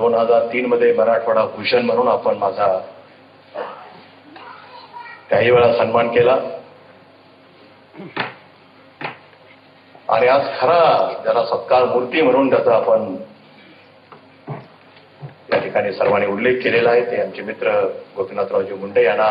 [0.00, 2.66] दोन हजार तीन मध्ये मराठवाडा भूषण म्हणून आपण माझा
[5.30, 6.36] काही वेळा सन्मान केला.
[10.08, 10.80] आणि आज खरा
[11.22, 13.16] ज्याला सत्कार मूर्ती म्हणून त्याचा आपण
[15.52, 17.04] या ठिकाणी सर्वांनी उल्लेख केलेला आहे.
[17.10, 17.78] ते आमचे मित्र
[18.16, 19.30] गोपीनाथरावजी मुंडे यांना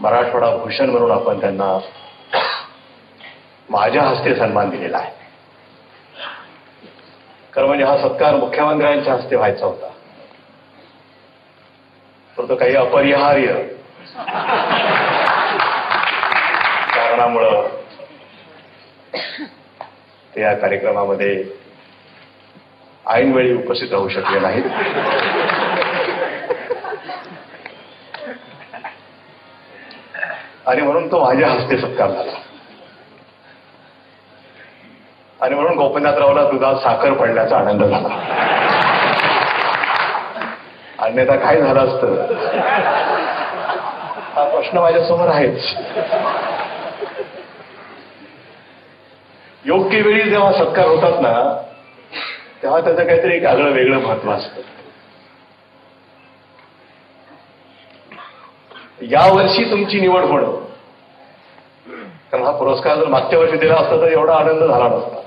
[0.00, 1.78] मराठवाडा भूषण म्हणून आपण त्यांना
[3.70, 5.19] माझ्या हस्ते सन्मान दिलेला आहे.
[7.54, 9.88] खरं म्हणजे हा सत्कार मुख्यमंत्र्यांच्या हस्ते व्हायचा होता.
[12.38, 13.46] तर तो काही अपरिहार्य.
[16.94, 17.68] कारणामुळं
[20.34, 21.44] ते या कार्यक्रमामध्ये
[23.06, 24.64] ऐनवेळी उपस्थित राहू शकले नाहीत.
[30.66, 32.49] आणि म्हणून तो माझ्या हस्ते सत्कार झाला.
[35.40, 38.08] आणि म्हणून गोपीनाथरावला दुधात साखर पडल्याचा आनंद झाला.
[40.98, 42.34] अन्यथा काय झालं असतं?
[44.34, 45.76] हा प्रश्न माझ्यासमोर आहेच.
[49.64, 51.62] योग्य वेळी जेव्हा सत्कार होतात ना
[52.62, 54.60] तेव्हा त्याचं काहीतरी एक आगळं वेगळं महत्त्व असतं.
[59.02, 60.56] यावर्षी तुमची निवड होणं.
[62.30, 65.20] कारण हा पुरस्कार जर मागच्या वर्षी दिला असता तर एवढा आनंद झाला नसता.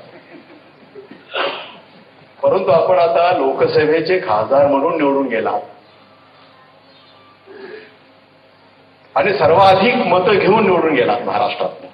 [2.63, 5.51] परंतु आपण आता लोकसभेचे खासदार म्हणून निवडून गेला.
[9.15, 11.85] आणि सर्वाधिक मतं घेऊन निवडून गेला महाराष्ट्रात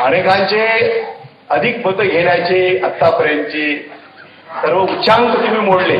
[0.00, 0.66] अनेकांचे
[1.50, 3.76] अधिक मतं घेण्याचे आतापर्यंतचे
[4.62, 5.98] सर्व उच्चांक तुम्ही मोडले.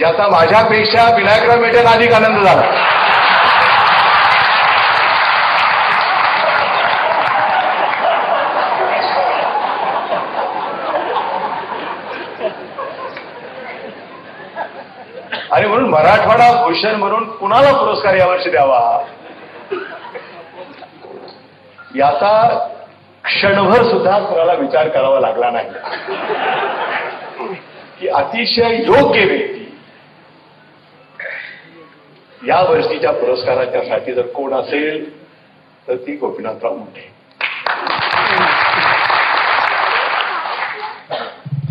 [0.00, 2.89] याचा माझ्यापेक्षा विनायकराव मेटेला अधिक आनंद झाला.
[15.52, 19.06] आणि म्हणून मराठवाडा भूषण म्हणून कुणाला पुरस्कार यावर्षी द्यावा?
[21.94, 22.58] याचा
[23.24, 25.70] क्षणभर सुद्धा कुणाला विचार करावा लागला नाही.
[28.00, 29.78] की अतिशय योग्य व्यक्ती.
[32.48, 35.20] या वर्षीच्या पुरस्काराच्या साठी जर कोण असेल
[35.88, 37.19] तर ती गोपीनाथराव मुंडे.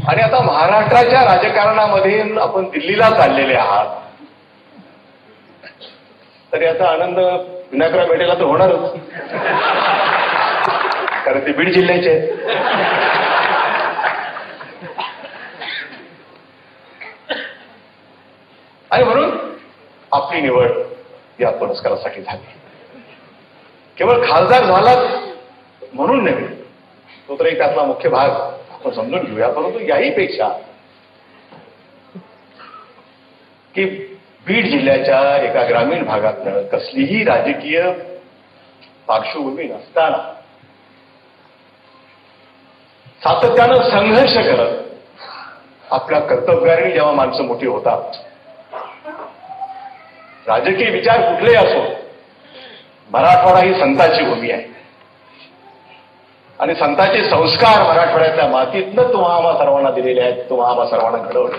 [0.10, 3.88] आणि आता महाराष्ट्राच्या राजकारणामध्ये आपण दिल्लीला चाललेले आहात.
[6.52, 7.20] तर याचा आनंद
[7.72, 8.94] विनायकराव भेटेला तर होणारच.
[11.26, 12.16] कारण ते बीड जिल्ह्याचे
[18.92, 19.38] आणि म्हणून
[20.12, 20.72] आपली निवड
[21.40, 22.58] या पुरस्कारासाठी झाली.
[23.98, 25.06] केवळ खासदार झालाच
[25.94, 26.48] म्हणून नव्हे
[27.28, 28.30] तो तर एक त्यातला मुख्य भाग
[28.80, 30.48] आपण समजून घेऊया परंतु याही पेक्षा
[33.76, 33.86] की
[34.48, 37.82] बीड जिल्ह्याच्या एका ग्रामीण भागातनं कसलीही राजकीय
[39.08, 40.18] पार्श्वभूमी नसताना
[43.24, 48.18] सातत्यानं संघर्ष करत आपल्या कर्तव्याने जेव्हा माणसं मोठी होतात
[50.48, 51.82] राजकीय विचार कुठलेही असो
[53.12, 54.64] मराठवाडा ही संताची भूमी आहे.
[56.60, 61.58] आणि संतांचे संस्कार मराठवाड्यातल्या मातीतनं तुम्हा आम्हा सर्वांना दिलेले आहेत तुम्हा आम्हा सर्वांना घडवले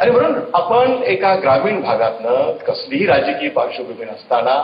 [0.00, 4.58] आणि म्हणून आपण एका ग्रामीण भागातनं कसलीही राजकीय पार्श्वभूमी नसताना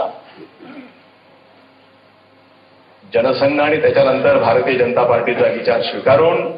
[3.04, 6.50] जनसंघ आणि त्याच्यानंतर भारतीय जनता पार्टीचा विचार स्वीकारून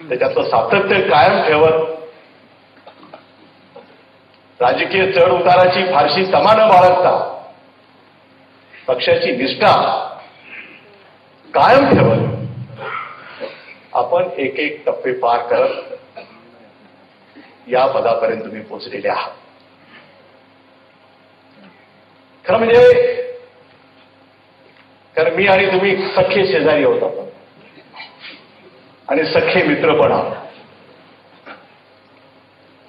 [0.00, 1.91] त्याच्यातलं सातत्य कायम ठेवत
[4.62, 7.14] राजकीय चढ उताराची फारशी तमा न बाळगता
[8.86, 9.72] पक्षाची निष्ठा
[11.54, 12.20] कायम ठेवत
[13.94, 16.20] आपण एक एक टप्पे पार करत
[17.68, 19.30] या पदापर्यंत तुम्ही पोहोचलेले आहात.
[22.44, 22.82] खरं म्हणजे
[25.16, 27.28] कारण मी आणि तुम्ही सख्खे शेजारी होत आपण
[29.08, 30.36] आणि सख्खे मित्र पण आहोत.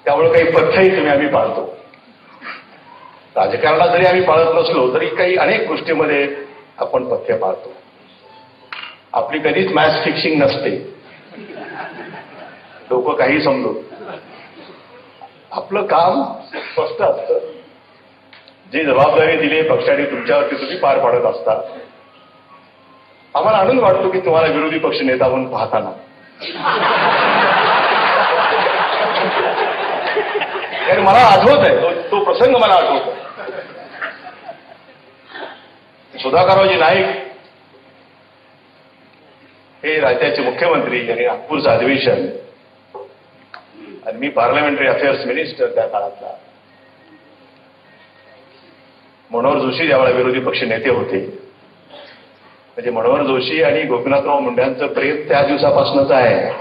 [0.06, 1.78] त्यामुळे काही पथ्यही तुम्ही आम्ही पाळतो.
[3.36, 6.36] राजकारणात जरी आम्ही पाळत नसलो तरी काही अनेक गोष्टीमध्ये
[6.78, 7.74] आपण पथ्य पाळतो.
[9.14, 10.94] आपली कधीच मॅच फिक्सिंग नसते.
[12.92, 13.74] लोक काही समजू
[15.52, 17.40] आपलं काम स्पष्ट असतं.
[18.74, 21.62] जी जबाबदारी दिली पक्षाने तुमच्यावरती तुम्ही पार पाडत असता.
[23.36, 25.92] आम्हाला आनंद वाटतो की तुम्हाला विरोधी पक्ष नेता म्हणून पाहताना.
[30.94, 31.82] कारण मला आठवत आहे.
[31.82, 33.12] तो- तो प्रसंग मला आठवतो
[36.18, 37.06] सुधाकररावजी नाईक
[39.84, 42.28] हे राज्याचे मुख्यमंत्री आणि नागपूरचं अधिवेशन.
[44.06, 46.34] आणि मी पार्लमेंटरी अफेअर्स मिनिस्टर त्या काळातला.
[49.32, 51.20] मनोहर जोशी ज्यावेळेला विरोधी पक्ष नेते होते.
[52.76, 56.52] म्हणजे मनोहर जोशी आणि गोपीनाथराव मुंड्यांचं प्रेम त्या दिवसापासूनच आहे.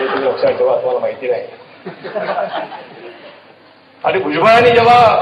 [0.00, 1.46] ते तुम्ही लक्षात ठेवा तुम्हाला माहिती नाही.
[4.04, 5.16] आणि भुजबळांनी जेव्हा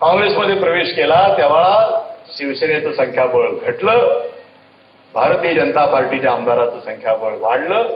[0.00, 4.20] काँग्रेसमध्ये प्रवेश केला तेव्हा शिवसेनेचं संख्याबळ घटलं
[5.14, 7.88] भारतीय जनता पार्टीच्या आमदाराचं संख्याबळ वाढलं.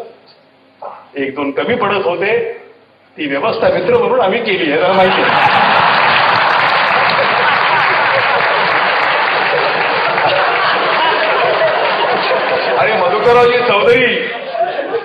[1.16, 2.52] एक दोन कमी पडत होते.
[3.16, 5.30] ती व्यवस्था मित्र म्हणून आम्ही केली आहे जरा माहिती आहे.
[12.78, 14.06] आणि मधुकररावजी चौधरी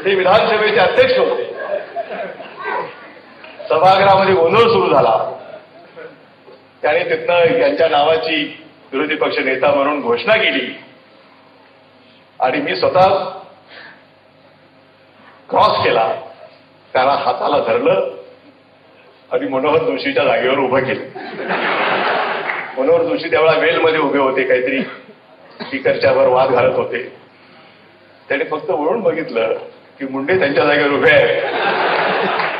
[0.05, 1.60] हे विधानसभेचे अध्यक्ष होते.
[3.81, 5.37] सभागृहामध्ये गोंधळ सुरू झाला.
[6.81, 10.79] त्याने तिथनं यांच्या नावाची विरोधी पक्ष नेता म्हणून घोषणा केली.
[12.39, 13.07] आणि मी स्वतः
[15.49, 16.13] क्रॉस केला.
[16.93, 18.11] त्याला हाताला धरलं
[19.31, 21.03] आणि मनोहर जोशीच्या जागेवर उभं केलं.
[22.77, 24.81] मनोहर जोशी त्यावेळा वेलमध्ये उभे होते काहीतरी
[25.61, 27.17] स्पीकरच्या वर वाद घालत होते.
[28.29, 29.53] त्याने फक्त वळून बघितलं
[29.99, 31.60] की मुंडे त्यांच्या जागेवर उभे आहेत.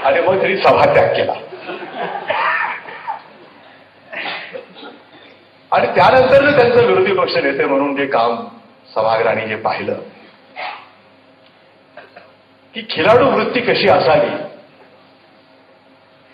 [0.04, 1.34] आणि मग त्यांनी सभात्याग केला.
[5.72, 8.36] आणि त्यानंतर त्यांचं विरोधी पक्ष नेते म्हणून जे काम
[8.96, 10.00] सभागृहाने जे पाहिलं
[12.76, 14.30] की खिलाडू वृत्ती कशी असावी?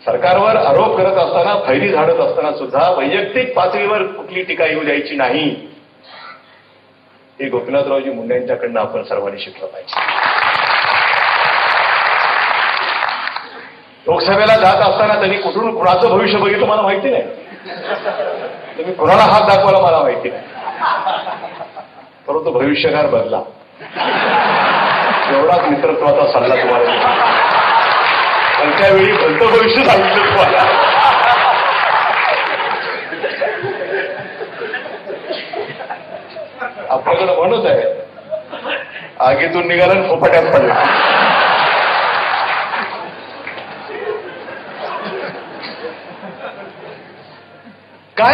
[0.02, 5.50] सरकारवर आरोप करत असताना फैरी झाडत असताना सुद्धा वैयक्तिक पातळीवर कुठली टीका येऊ द्यायची नाही
[7.40, 10.37] हे गोपीनाथरावजी मुंडे यांच्याकडनं आपण सर्वांनी शिकलं पाहिजे.
[14.08, 17.24] लोकसभेला जात असताना त्यांनी कुठून कुणाचं भविष्य बघितलं मला माहिती नाही.
[18.78, 20.44] तुम्ही कुणाला हात दाखवायला मला माहिती नाही.
[22.28, 23.42] परंतु भविष्यकार बदला
[25.32, 26.96] एवढाच मित्रत्वाचा सल्ला तुम्हाला
[28.60, 30.66] पण त्यावेळी भलतं भविष्य सांगितलं तुम्हाला.
[36.90, 37.84] आपल्याकडे म्हणत आहे
[39.28, 40.74] आगीतून निघाला आणि फोपाट्यात पडला.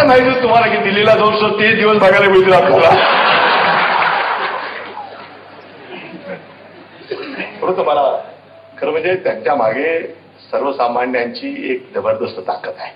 [0.03, 2.89] काय माहिती तुम्हाला की दिल्लीला जाऊन सुद्धा तीस दिवस बघायला मिळतील आपल्याला.
[7.61, 8.01] परंतु मला
[8.79, 9.99] खरं म्हणजे त्यांच्या मागे
[10.51, 12.91] सर्वसामान्यांची एक जबरदस्त ताकद आहे.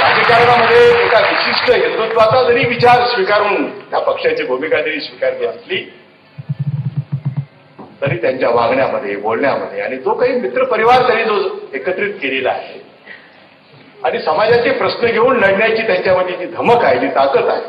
[0.00, 5.82] राजकारणामध्ये एका विशिष्ट हिंदुत्वाचा जरी विचार स्वीकारून त्या पक्षाची भूमिका जरी स्वीकारली असली
[8.02, 11.38] तरी त्यांच्या वागण्यामध्ये बोलण्यामध्ये आणि जो काही मित्रपरिवार त्यांनी जो
[11.74, 12.83] एकत्रित केलेला आहे
[14.04, 17.62] आणि समाजाचे प्रश्न घेऊन लढण्याची त्यांच्यामध्ये जी धमक आहे जी ताकद आहे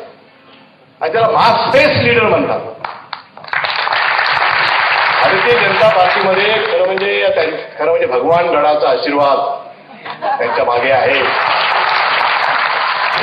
[1.02, 2.60] आणि त्याला मास फेस लीडर म्हणतात
[5.22, 7.22] भारतीय जनता पार्टीमध्ये खरं म्हणजे
[7.78, 9.38] खरं म्हणजे भगवान गडाचा आशीर्वाद
[10.38, 11.22] त्यांच्या मागे आहे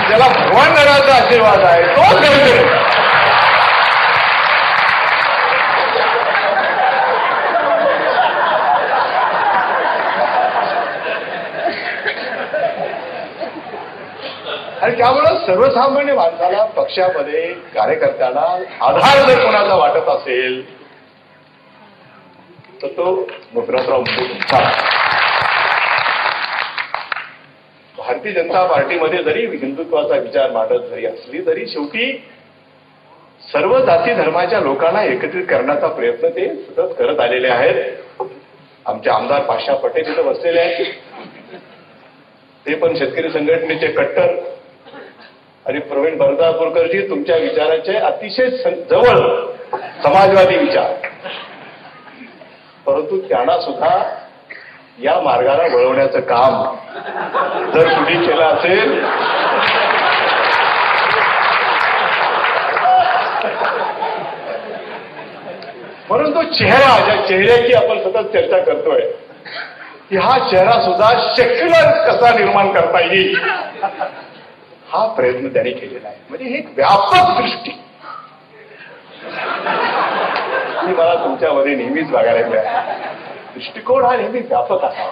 [0.09, 2.82] ज्याला भगवान गडाचा आशीर्वाद आहे तोच लढतोय.
[14.93, 17.43] आणि त्यामुळं सर्वसामान्य माणसाला पक्षामध्ये
[17.75, 18.41] कार्यकर्त्यांना
[18.87, 20.61] आधार जर कोणाचा वाटत असेल
[22.83, 23.15] तर तो
[23.55, 24.59] गोपीनाथराव मुंडे तुमचा.
[27.99, 32.13] भारतीय जनता पार्टीमध्ये जरी हिंदुत्वाचा विचार मांडत जरी असली तरी शेवटी
[33.53, 37.85] सर्व जाती धर्माच्या लोकांना एकत्रित करण्याचा प्रयत्न ते सतत करत आलेले आहेत.
[38.87, 40.95] आमचे आमदार पाशा पटेल इथं बसलेले आहेत.
[42.67, 44.52] ते पण शेतकरी संघटनेचे कट्टर.
[45.67, 48.49] आणि प्रवीण भरतापूरकरजी तुमच्या विचाराचे अतिशय
[48.91, 49.19] जवळ
[50.05, 50.93] समाजवादी विचार.
[52.87, 53.91] परंतु त्यांना सुद्धा
[55.03, 56.63] या मार्गाला वळवण्याचं काम
[57.75, 59.01] जर तुम्ही केलं असेल
[66.09, 69.01] परंतु चेहरा ज्या चेहऱ्याची आपण सतत चर्चा करतोय
[70.11, 73.37] की हा चेहरा सुद्धा सेक्युलर कसा निर्माण करता येईल?
[74.93, 76.17] हा प्रयत्न त्यांनी केलेला आहे.
[76.29, 77.71] म्हणजे ही एक व्यापक दृष्टी.
[80.87, 82.69] ही मला तुमच्यामध्ये नेहमीच बघायला मिळाली.
[83.55, 85.11] दृष्टिकोन हा नेहमी व्यापक असावा.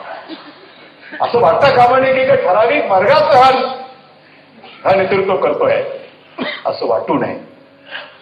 [1.20, 3.50] असं वाटता कामा नये की एका ठराविक मार्गात हा
[4.84, 5.82] हा नेतृत्व करतोय.
[6.66, 7.36] असं वाटू नये.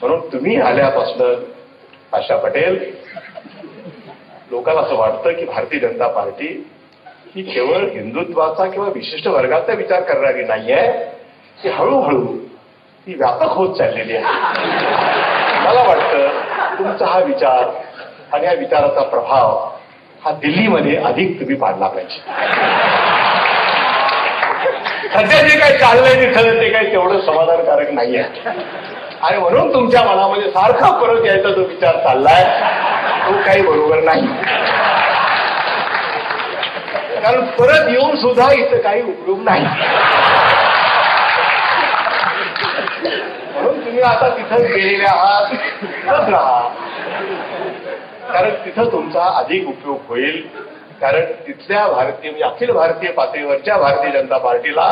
[0.00, 1.44] म्हणून तुम्ही आल्यापासून
[2.12, 2.94] आशा पटेल
[4.50, 6.70] लोकांना असं वाटतं की भारतीय जनता पार्टी
[7.34, 11.17] ही केवळ हिंदुत्वाचा किंवा विशिष्ट वर्गाचा विचार करणारी नाहीये.
[11.62, 12.24] ती हळूहळू
[13.06, 14.24] ती व्यापक होत चाललेली आहे.
[15.64, 16.28] मला वाटतं
[16.78, 17.64] तुमचा हा विचार
[18.32, 19.56] आणि या विचाराचा प्रभाव
[20.24, 22.20] हा दिल्लीमध्ये अधिक तुम्ही पाडला पाहिजे.
[25.14, 28.22] सध्या जे काही चाललंय तिथं ते काही तेवढं समाधानकारक नाहीये.
[29.22, 32.44] आणि म्हणून तुमच्या मनामध्ये सारखा परत यायचा जो विचार चाललाय
[33.26, 34.26] तो काही बरोबर नाही.
[37.22, 39.64] कारण परत येऊन सुद्धा इथं काही उपयोग नाही
[43.52, 45.52] म्हणून तुम्ही आता तिथं गेलेले आहात.
[45.82, 46.60] तिथंच राहा.
[48.32, 50.40] कारण तिथं तुमचा अधिक उपयोग होईल.
[51.00, 54.82] कारण तिथल्या भारतीय म्हणजे अखिल भारतीय पातळीवरच्या भारतीय जनता पार्टीला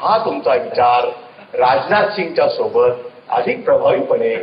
[0.00, 1.06] हा तुमचा विचार
[1.54, 4.36] राजनाथ सिंगच्या सोबत अधिक प्रभावीपणे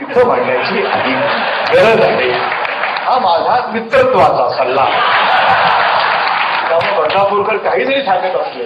[0.00, 2.30] तिथं मांडण्याची अधिक गरज आहे.
[3.04, 4.86] हा माझा मित्रत्वाचा सल्ला.
[6.80, 8.64] त्यामुळे बदलापूरकर काही जरी सांगत असले.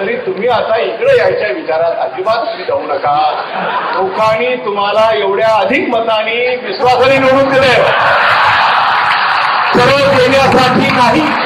[0.00, 3.42] तरी तुम्ही आता इकडे यायच्या विचारात अजिबात तुम्ही जाऊ नका.
[3.94, 7.82] लोकांनी तुम्हाला एवढ्या अधिक मतानी विश्वासाने निवडून दिले.
[9.74, 11.43] परत देण्यासाठी नाही.